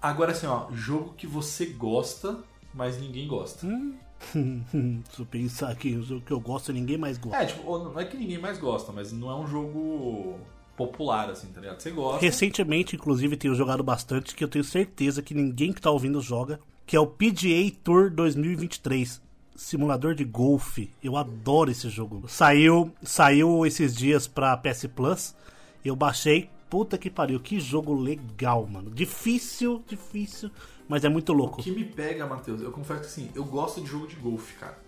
[0.00, 2.38] Agora assim, ó, jogo que você gosta,
[2.74, 3.66] mas ninguém gosta.
[4.32, 7.42] Se eu pensar aqui, o jogo que eu gosto, ninguém mais gosta.
[7.42, 10.38] É, tipo, não é que ninguém mais gosta, mas não é um jogo
[10.76, 11.80] popular, assim, tá ligado?
[11.80, 12.20] Você gosta.
[12.24, 16.60] Recentemente, inclusive, tenho jogado bastante, que eu tenho certeza que ninguém que tá ouvindo joga,
[16.86, 19.20] que é o PGA Tour 2023.
[19.54, 20.90] Simulador de golfe.
[21.02, 22.24] Eu adoro esse jogo.
[22.28, 25.34] Saiu, saiu esses dias pra PS Plus.
[25.84, 26.48] Eu baixei.
[26.70, 28.90] Puta que pariu, que jogo legal, mano.
[28.90, 30.50] Difícil, difícil,
[30.88, 31.62] mas é muito O louco.
[31.62, 34.78] que me pega, Matheus, eu confesso que assim, eu gosto de jogo de golfe, cara.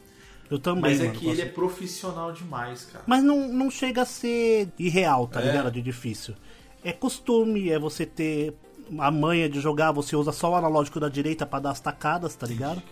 [0.51, 3.05] Eu também, Mas é mano, que ele é profissional demais, cara.
[3.07, 5.47] Mas não, não chega a ser irreal, tá É.
[5.47, 5.71] ligado?
[5.71, 6.35] De difícil.
[6.83, 8.55] É costume, é você ter
[8.99, 12.35] a manha de jogar, você usa só o analógico da direita pra dar as tacadas,
[12.35, 12.83] tá ligado?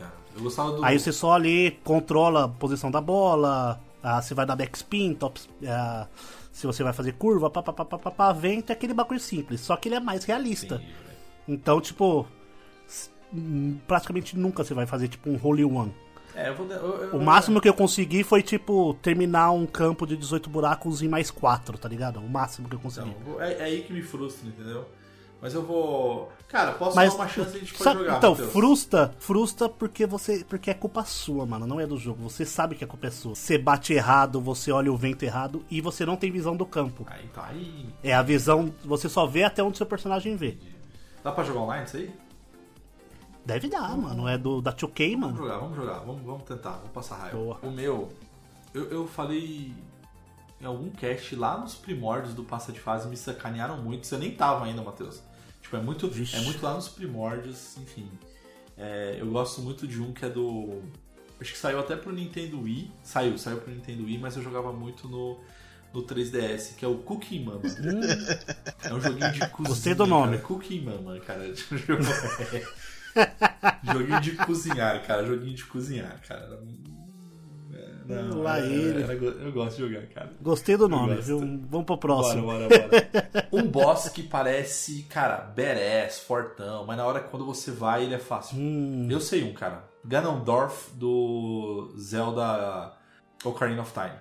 [0.76, 0.84] Do.
[0.84, 5.40] Aí você só ali controla a posição da bola, ah, você vai dar backspin, top,
[5.66, 6.06] ah,
[6.50, 9.20] se você vai fazer curva, pá, pá, pá, pá, pá, pá, vento, é aquele bagulho
[9.20, 9.60] simples.
[9.60, 10.82] Só que ele é mais realista.
[11.46, 12.26] Então, tipo,
[13.32, 15.94] hum, praticamente nunca você vai fazer tipo um hole in one.
[16.34, 16.66] É, eu vou.
[16.66, 21.02] eu- eu- O máximo que eu consegui foi, tipo, terminar um campo de 18 buracos
[21.02, 22.20] em mais 4, tá ligado?
[22.20, 23.14] O máximo que eu consegui.
[23.24, 24.86] Vou- é, é aí que me frustra, entendeu?
[25.42, 26.30] Mas eu vou.
[26.46, 28.18] Cara, posso Mas, dar uma chance e a gente pode sabe- jogar.
[28.18, 28.52] então, Matheus.
[28.52, 32.22] frustra, frustra porque você, porque é culpa sua, mano, não é do jogo.
[32.30, 33.34] Você sabe que a culpa é sua.
[33.34, 37.04] Você bate errado, você olha o vento errado e você não tem visão do campo.
[37.10, 37.86] Aí, tá aí.
[38.04, 40.56] É a visão, você só vê até onde seu personagem vê.
[41.24, 42.14] Dá pra jogar online isso aí?
[43.44, 45.36] Deve dar, mano, é do da 2K, Vamos mano.
[45.36, 47.36] jogar, vamos jogar, vamos, vamos tentar, vamos passar raiva.
[47.36, 47.58] Boa.
[47.64, 48.12] O meu,
[48.72, 49.74] eu, eu falei
[50.60, 54.06] em algum cast lá nos primórdios do Passa de Fase, me sacanearam muito.
[54.06, 55.20] Você nem tava ainda, Matheus.
[55.62, 56.36] Tipo, é muito, Vixe.
[56.36, 58.10] é muito lá nos primórdios, enfim.
[58.76, 60.82] É, eu gosto muito de um que é do.
[61.40, 62.90] Acho que saiu até pro Nintendo Wii.
[63.02, 65.40] Saiu, saiu pro Nintendo Wii, mas eu jogava muito no,
[65.92, 67.62] no 3DS, que é o Cooking Mama.
[68.82, 69.52] É um joguinho de cozinha.
[69.58, 69.64] Hum.
[69.64, 70.36] Gostei do nome.
[70.36, 70.42] Cara.
[70.48, 71.52] Cooking Mama, cara.
[73.84, 75.24] joguinho de cozinhar, cara.
[75.26, 76.60] Joguinho de cozinhar, cara.
[78.08, 79.02] É, Não, Lá era- ele.
[79.02, 80.32] era eu gosto de jogar, cara.
[80.40, 81.38] Gostei do nome, viu?
[81.38, 82.42] Vamos pro Bora, próximo.
[82.44, 83.48] bora, bora.
[83.52, 88.14] Um boss que parece, cara, badass, fortão, mas na hora que quando você vai ele
[88.14, 88.56] é fácil.
[88.58, 89.06] Hum.
[89.10, 89.84] Eu sei um, cara.
[90.04, 92.92] Ganondorf do Zelda
[93.44, 94.12] Ocarina of Time.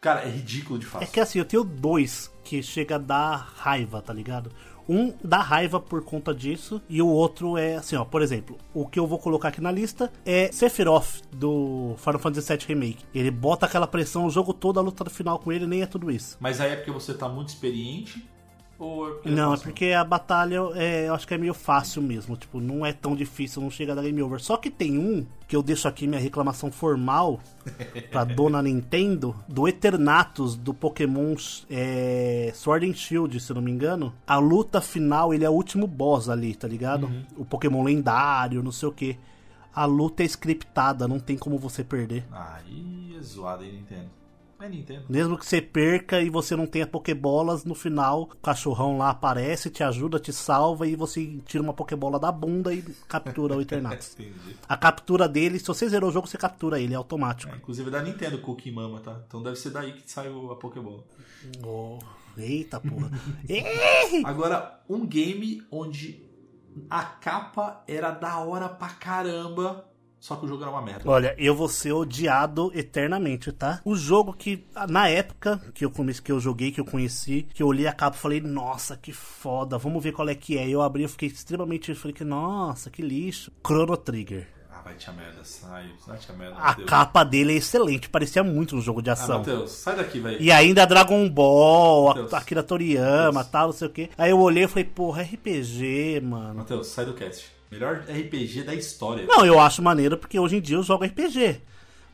[0.00, 1.08] Cara, é ridículo de É fácil.
[1.12, 4.50] que assim, eu tenho dois que chega a dar raiva, tá ligado?
[4.88, 8.86] Um dá raiva por conta disso, e o outro é assim, ó, por exemplo, o
[8.86, 13.04] que eu vou colocar aqui na lista é Sephiroth do Final Fantasy VII Remake.
[13.14, 16.10] Ele bota aquela pressão o jogo todo, a luta final com ele nem é tudo
[16.10, 16.36] isso.
[16.40, 18.28] Mas aí é porque você tá muito experiente?
[18.80, 22.00] Ou é porque Não, é porque a batalha é, eu acho que é meio fácil
[22.00, 22.34] mesmo.
[22.34, 24.40] Tipo, não é tão difícil, não chega da game over.
[24.40, 27.40] Só que tem um que eu deixo aqui minha reclamação formal
[28.10, 31.34] pra dona Nintendo do Eternatus do Pokémon
[31.68, 34.14] é, Sword and Shield, se não me engano.
[34.26, 37.10] A luta final, ele é o último boss ali, tá ligado?
[37.36, 39.18] O Pokémon lendário, não sei o que.
[39.74, 42.24] A luta é scriptada, não tem como você perder.
[42.32, 44.19] Aí é zoado aí, Nintendo.
[44.60, 45.04] É Nintendo.
[45.08, 49.70] Mesmo que você perca e você não tenha Pokébolas, no final o cachorrão lá aparece,
[49.70, 54.16] te ajuda, te salva e você tira uma Pokébola da bunda e captura o Eternatus.
[54.68, 57.52] A captura dele, se você zerou o jogo, você captura ele, é automático.
[57.52, 59.20] É, inclusive é da Nintendo Cookie Mama, tá?
[59.26, 61.02] Então deve ser daí que saiu a Pokébola.
[61.64, 61.98] Oh,
[62.36, 63.10] eita porra.
[64.24, 66.22] Agora, um game onde
[66.88, 69.89] a capa era da hora pra caramba,
[70.20, 71.02] só que o jogo era uma merda.
[71.10, 73.80] Olha, eu vou ser odiado eternamente, tá?
[73.84, 77.62] O jogo que, na época que eu, comecei, que eu joguei, que eu conheci, que
[77.62, 80.68] eu olhei a capa e falei, nossa, que foda, vamos ver qual é que é.
[80.68, 83.50] Eu abri, eu fiquei extremamente, eu falei que, nossa, que lixo.
[83.66, 84.46] Chrono Trigger.
[84.72, 86.56] Ah, vai te a merda, sai, vai te a merda.
[86.56, 86.88] A Matheus.
[86.88, 89.38] capa dele é excelente, parecia muito um jogo de Ah, ação.
[89.38, 90.40] Matheus, sai daqui, velho.
[90.40, 92.32] E ainda Dragon Ball, Matheus.
[92.34, 94.10] a- Akira Toriyama, tal, não sei o que.
[94.16, 96.54] Aí eu olhei e falei, porra, RPG, mano.
[96.56, 97.50] Matheus, sai do cast.
[97.70, 99.24] Melhor RPG da história.
[99.26, 101.60] Não, eu acho maneiro porque hoje em dia eu jogo RPG.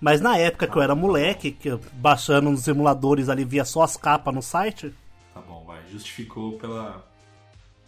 [0.01, 3.83] Mas na época que eu era moleque, que eu baixando nos emuladores ali via só
[3.83, 4.93] as capas no site,
[5.33, 5.81] Tá bom, vai.
[5.91, 7.07] Justificou pela,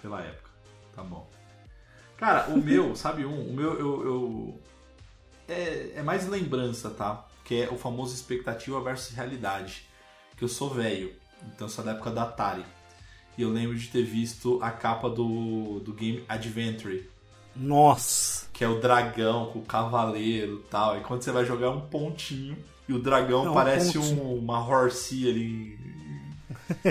[0.02, 0.50] pela época.
[0.94, 1.28] Tá bom.
[2.16, 3.48] Cara, o meu, sabe um?
[3.48, 4.04] O meu, eu.
[4.07, 4.61] eu-
[5.48, 7.26] é, é mais lembrança, tá?
[7.44, 9.85] Que é o famoso expectativa versus realidade.
[10.37, 11.12] Que eu sou velho.
[11.54, 12.64] Então sou da época da Atari.
[13.37, 17.09] E eu lembro de ter visto a capa do, do game Adventure.
[17.59, 18.47] Nossa.
[18.53, 20.97] Que é o dragão com o cavaleiro e tal.
[20.99, 22.57] E quando você vai jogar é um pontinho.
[22.88, 25.79] E o dragão É um parece um- uma horsey ali.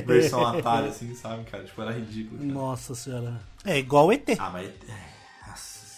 [0.06, 1.63] Versão Atari, assim, sabe, cara?
[1.63, 2.39] Tipo, era ridículo.
[2.39, 2.51] cara.
[2.51, 3.41] Nossa senhora.
[3.65, 4.30] É igual o ET.
[4.39, 4.67] Ah, mas.
[4.88, 5.08] é.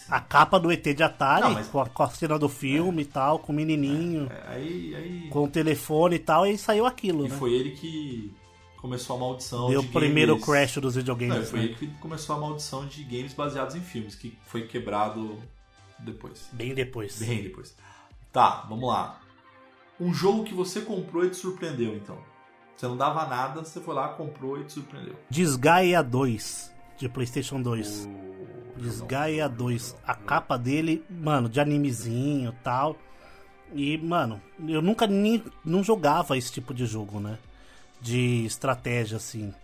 [0.08, 3.02] A capa do ET de Atari, Não, mas- com, a, com a cena do filme
[3.02, 4.92] e tal, com o menininho, É, Aí.
[4.96, 5.28] aí...
[5.30, 7.36] com o telefone e tal, e saiu aquilo, E né?
[7.36, 8.32] foi ele que
[8.80, 10.46] começou a maldição Deu de o primeiro games...
[10.46, 11.50] crash dos Não, videogames.
[11.50, 11.64] foi né?
[11.66, 15.38] ele que começou a maldição de games baseados em filmes, que foi quebrado
[15.98, 16.48] depois.
[16.52, 17.18] Bem depois.
[17.18, 17.76] Bem depois.
[18.32, 19.20] Tá, vamos lá.
[20.00, 22.18] Um jogo que você comprou e te surpreendeu, então.
[22.74, 25.14] Você não dava nada, você foi lá, comprou e te surpreendeu.
[25.28, 28.06] Disgaea 2, de PlayStation 2.
[28.06, 28.80] O...
[28.80, 29.96] Disgaea 2.
[30.06, 32.96] A capa dele, mano, de animezinho e tal.
[33.74, 37.38] E, mano, eu nunca nem não jogava esse tipo de jogo, né?
[38.00, 39.54] De estratégia, assim.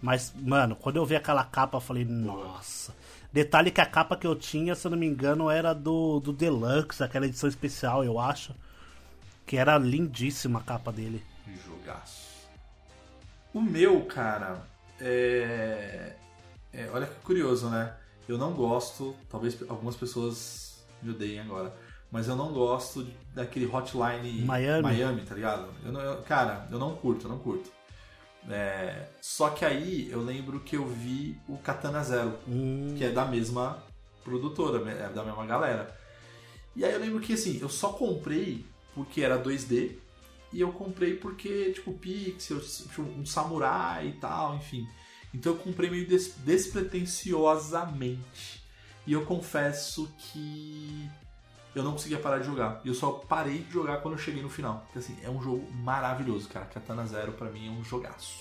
[0.00, 2.94] Mas, mano, quando eu vi aquela capa, eu falei, nossa.
[3.32, 6.32] Detalhe que a capa que eu tinha, se eu não me engano, era do, do
[6.32, 8.54] Deluxe, aquela edição especial, eu acho.
[9.46, 11.24] Que era lindíssima a capa dele.
[11.66, 12.28] Jogaço.
[13.52, 14.62] O meu, cara,
[15.00, 16.14] é...
[16.72, 17.94] é- Olha que curioso, né?
[18.28, 21.74] Eu não gosto, talvez algumas pessoas me odeiem agora,
[22.10, 24.82] mas eu não gosto daquele hotline Miami?
[24.82, 25.68] Miami tá ligado?
[25.84, 27.70] Eu não, eu- cara, eu não curto, eu não curto.
[28.50, 33.10] É, Só que aí eu lembro que eu vi o Katana Zero, Hum, que é
[33.10, 33.82] da mesma
[34.24, 35.94] produtora, é da mesma galera.
[36.74, 39.98] E aí eu lembro que assim, eu só comprei porque era 2D
[40.52, 44.86] e eu comprei porque, tipo, pixel, tipo, um samurai e tal, enfim.
[45.34, 48.62] Então eu comprei meio des despretensiosamente.
[49.06, 51.06] E eu confesso que
[51.78, 52.80] eu não conseguia parar de jogar.
[52.84, 54.82] E eu só parei de jogar quando eu cheguei no final.
[54.86, 56.66] Porque assim, é um jogo maravilhoso, cara.
[56.66, 58.36] Katana Zero pra mim é um jogaço.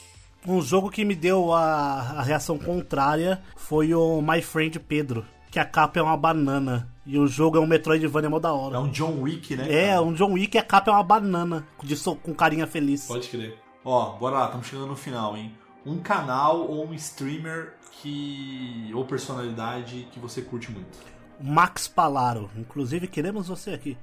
[0.45, 5.25] Um jogo que me deu a, a reação contrária foi o My Friend Pedro.
[5.49, 6.87] Que a capa é uma banana.
[7.05, 8.79] E o jogo é um Metroidvania mó da É hora.
[8.79, 9.71] um John Wick, né?
[9.71, 10.01] É, cara?
[10.03, 11.65] um John Wick e a capa é uma banana.
[11.81, 13.07] De so- com carinha feliz.
[13.07, 13.57] Pode crer.
[13.83, 15.55] Ó, bora lá, estamos chegando no final, hein?
[15.85, 18.91] Um canal ou um streamer que.
[18.93, 20.97] ou personalidade que você curte muito.
[21.41, 22.49] Max Palaro.
[22.55, 23.97] Inclusive, queremos você aqui.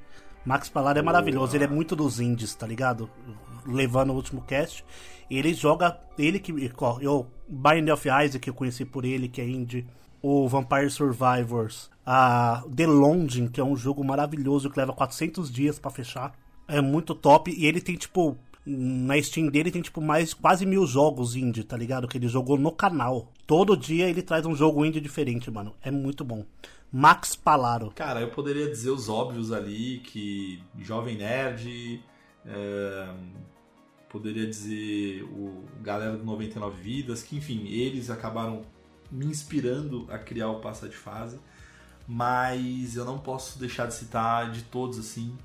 [0.45, 1.57] Max Palaro é maravilhoso.
[1.57, 3.11] Ele é muito dos indies, tá ligado?
[3.67, 4.85] levando o último cast.
[5.31, 5.99] Ele joga.
[6.19, 6.53] Ele que.
[7.01, 9.87] Eu, Bind of Isaac, que eu conheci por ele, que é indie.
[10.23, 11.91] O Vampire Survivors.
[12.07, 16.33] A The Longing, que é um jogo maravilhoso que leva 400 dias para fechar.
[16.69, 17.51] É muito top.
[17.51, 18.37] E ele tem, tipo.
[18.67, 22.09] Na Steam dele tem, tipo, mais quase mil jogos indie, tá ligado?
[22.09, 23.31] Que ele jogou no canal.
[23.47, 25.75] Todo dia ele traz um jogo indie diferente, mano.
[25.83, 26.45] É muito bom.
[26.91, 27.91] Max Palaro.
[27.95, 32.03] Cara, eu poderia dizer os óbvios ali, que Jovem Nerd,
[32.47, 33.09] é,
[34.09, 38.63] poderia dizer o galera do 99 Vidas, que enfim, eles acabaram
[39.11, 41.39] me inspirando a criar o Passa de Fase,
[42.07, 45.37] mas eu não posso deixar de citar de todos assim.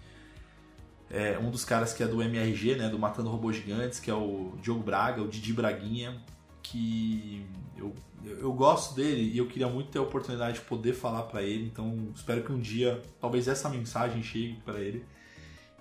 [1.09, 4.13] É, um dos caras que é do MRG, né, do Matando Robôs Gigantes, que é
[4.13, 6.21] o Diogo Braga, o Didi Braguinha,
[6.61, 7.45] que
[7.77, 11.41] eu, eu gosto dele e eu queria muito ter a oportunidade de poder falar para
[11.41, 15.03] ele, então espero que um dia talvez essa mensagem chegue para ele.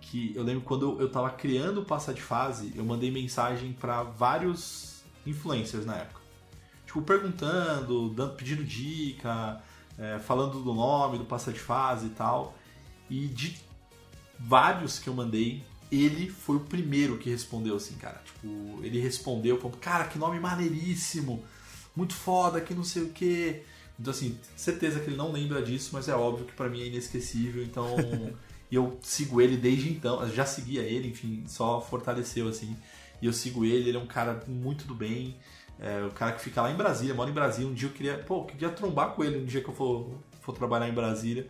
[0.00, 4.04] Que eu lembro quando eu tava criando o Passa de Fase, eu mandei mensagem para
[4.04, 6.20] vários influencers na época.
[6.86, 9.60] Tipo, perguntando, dando, pedindo dica,
[9.98, 12.54] é, falando do nome, do Passa de Fase e tal.
[13.10, 13.58] E de
[14.38, 18.22] vários que eu mandei, ele foi o primeiro que respondeu assim, cara.
[18.24, 21.42] Tipo, ele respondeu, falou, cara, que nome maneiríssimo,
[21.96, 23.62] muito foda, que não sei o que.
[23.98, 26.86] Então, assim, certeza que ele não lembra disso, mas é óbvio que para mim é
[26.86, 27.96] inesquecível, então.
[28.70, 32.76] e eu sigo ele desde então, eu já seguia ele, enfim, só fortaleceu, assim.
[33.20, 35.36] E eu sigo ele, ele é um cara muito do bem.
[35.80, 37.68] É, o cara que fica lá em Brasília, mora em Brasília.
[37.68, 40.10] Um dia eu queria, pô, eu queria trombar com ele um dia que eu for,
[40.40, 41.48] for trabalhar em Brasília.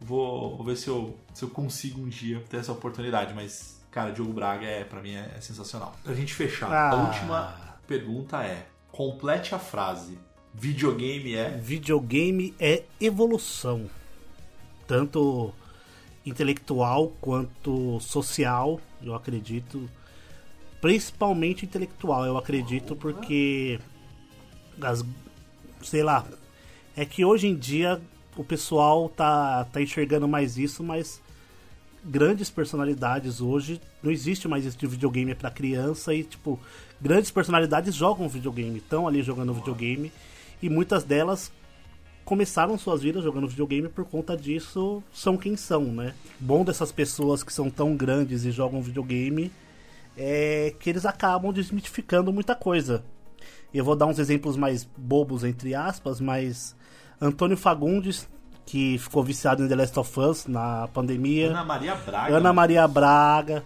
[0.00, 4.12] Vou, vou ver se eu, se eu consigo um dia ter essa oportunidade, mas Cara,
[4.12, 5.96] Diogo Braga é, para mim é, é, sensacional.
[6.04, 6.90] Pra gente fechar, ah.
[6.90, 7.56] a última
[7.86, 10.18] pergunta é: complete a frase.
[10.54, 11.50] Videogame é.
[11.50, 13.88] Videogame é evolução.
[14.86, 15.52] Tanto
[16.24, 19.88] intelectual quanto social, eu acredito.
[20.80, 23.80] Principalmente intelectual, eu acredito, porque.
[24.80, 25.04] As,
[25.82, 26.24] sei lá.
[26.96, 28.00] É que hoje em dia
[28.38, 31.20] o pessoal tá, tá enxergando mais isso, mas
[32.04, 33.80] grandes personalidades hoje.
[34.00, 36.58] Não existe mais tipo de videogame para criança e, tipo,
[37.00, 40.12] grandes personalidades jogam videogame, estão ali jogando videogame
[40.62, 41.50] e muitas delas
[42.24, 46.14] começaram suas vidas jogando videogame por conta disso, são quem são, né?
[46.38, 49.50] Bom dessas pessoas que são tão grandes e jogam videogame
[50.16, 53.02] é que eles acabam desmitificando muita coisa.
[53.74, 56.76] Eu vou dar uns exemplos mais bobos, entre aspas, mas
[57.20, 58.28] Antônio Fagundes
[58.68, 61.48] que ficou viciado em The Last of Us na pandemia.
[61.48, 62.36] Ana Maria Braga.
[62.36, 63.64] Ana Maria Braga.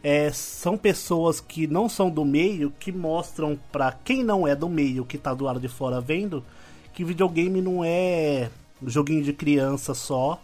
[0.00, 4.68] É, são pessoas que não são do meio que mostram para quem não é do
[4.68, 6.44] meio, que tá do lado de fora vendo,
[6.92, 8.48] que videogame não é
[8.86, 10.40] joguinho de criança só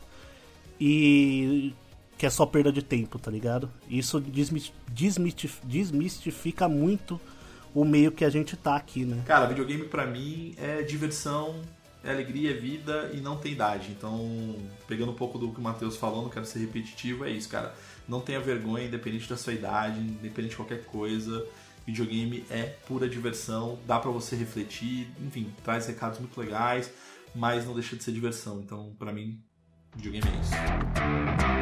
[0.81, 1.73] e
[2.19, 3.71] que é só perda de tempo, tá ligado?
[3.89, 7.21] Isso desmistifica, desmistifica muito
[7.73, 9.23] o meio que a gente tá aqui, né?
[9.25, 11.61] Cara, videogame para mim é diversão
[12.03, 13.91] é alegria, é vida e não tem idade.
[13.91, 17.49] Então, pegando um pouco do que o Matheus falou, não quero ser repetitivo, é isso,
[17.49, 17.75] cara.
[18.09, 21.47] Não tenha vergonha, independente da sua idade, independente de qualquer coisa.
[21.87, 26.93] Videogame é pura diversão, dá para você refletir, enfim, traz recados muito legais,
[27.35, 28.61] mas não deixa de ser diversão.
[28.61, 29.43] Então, para mim,
[29.95, 31.60] videogame é isso.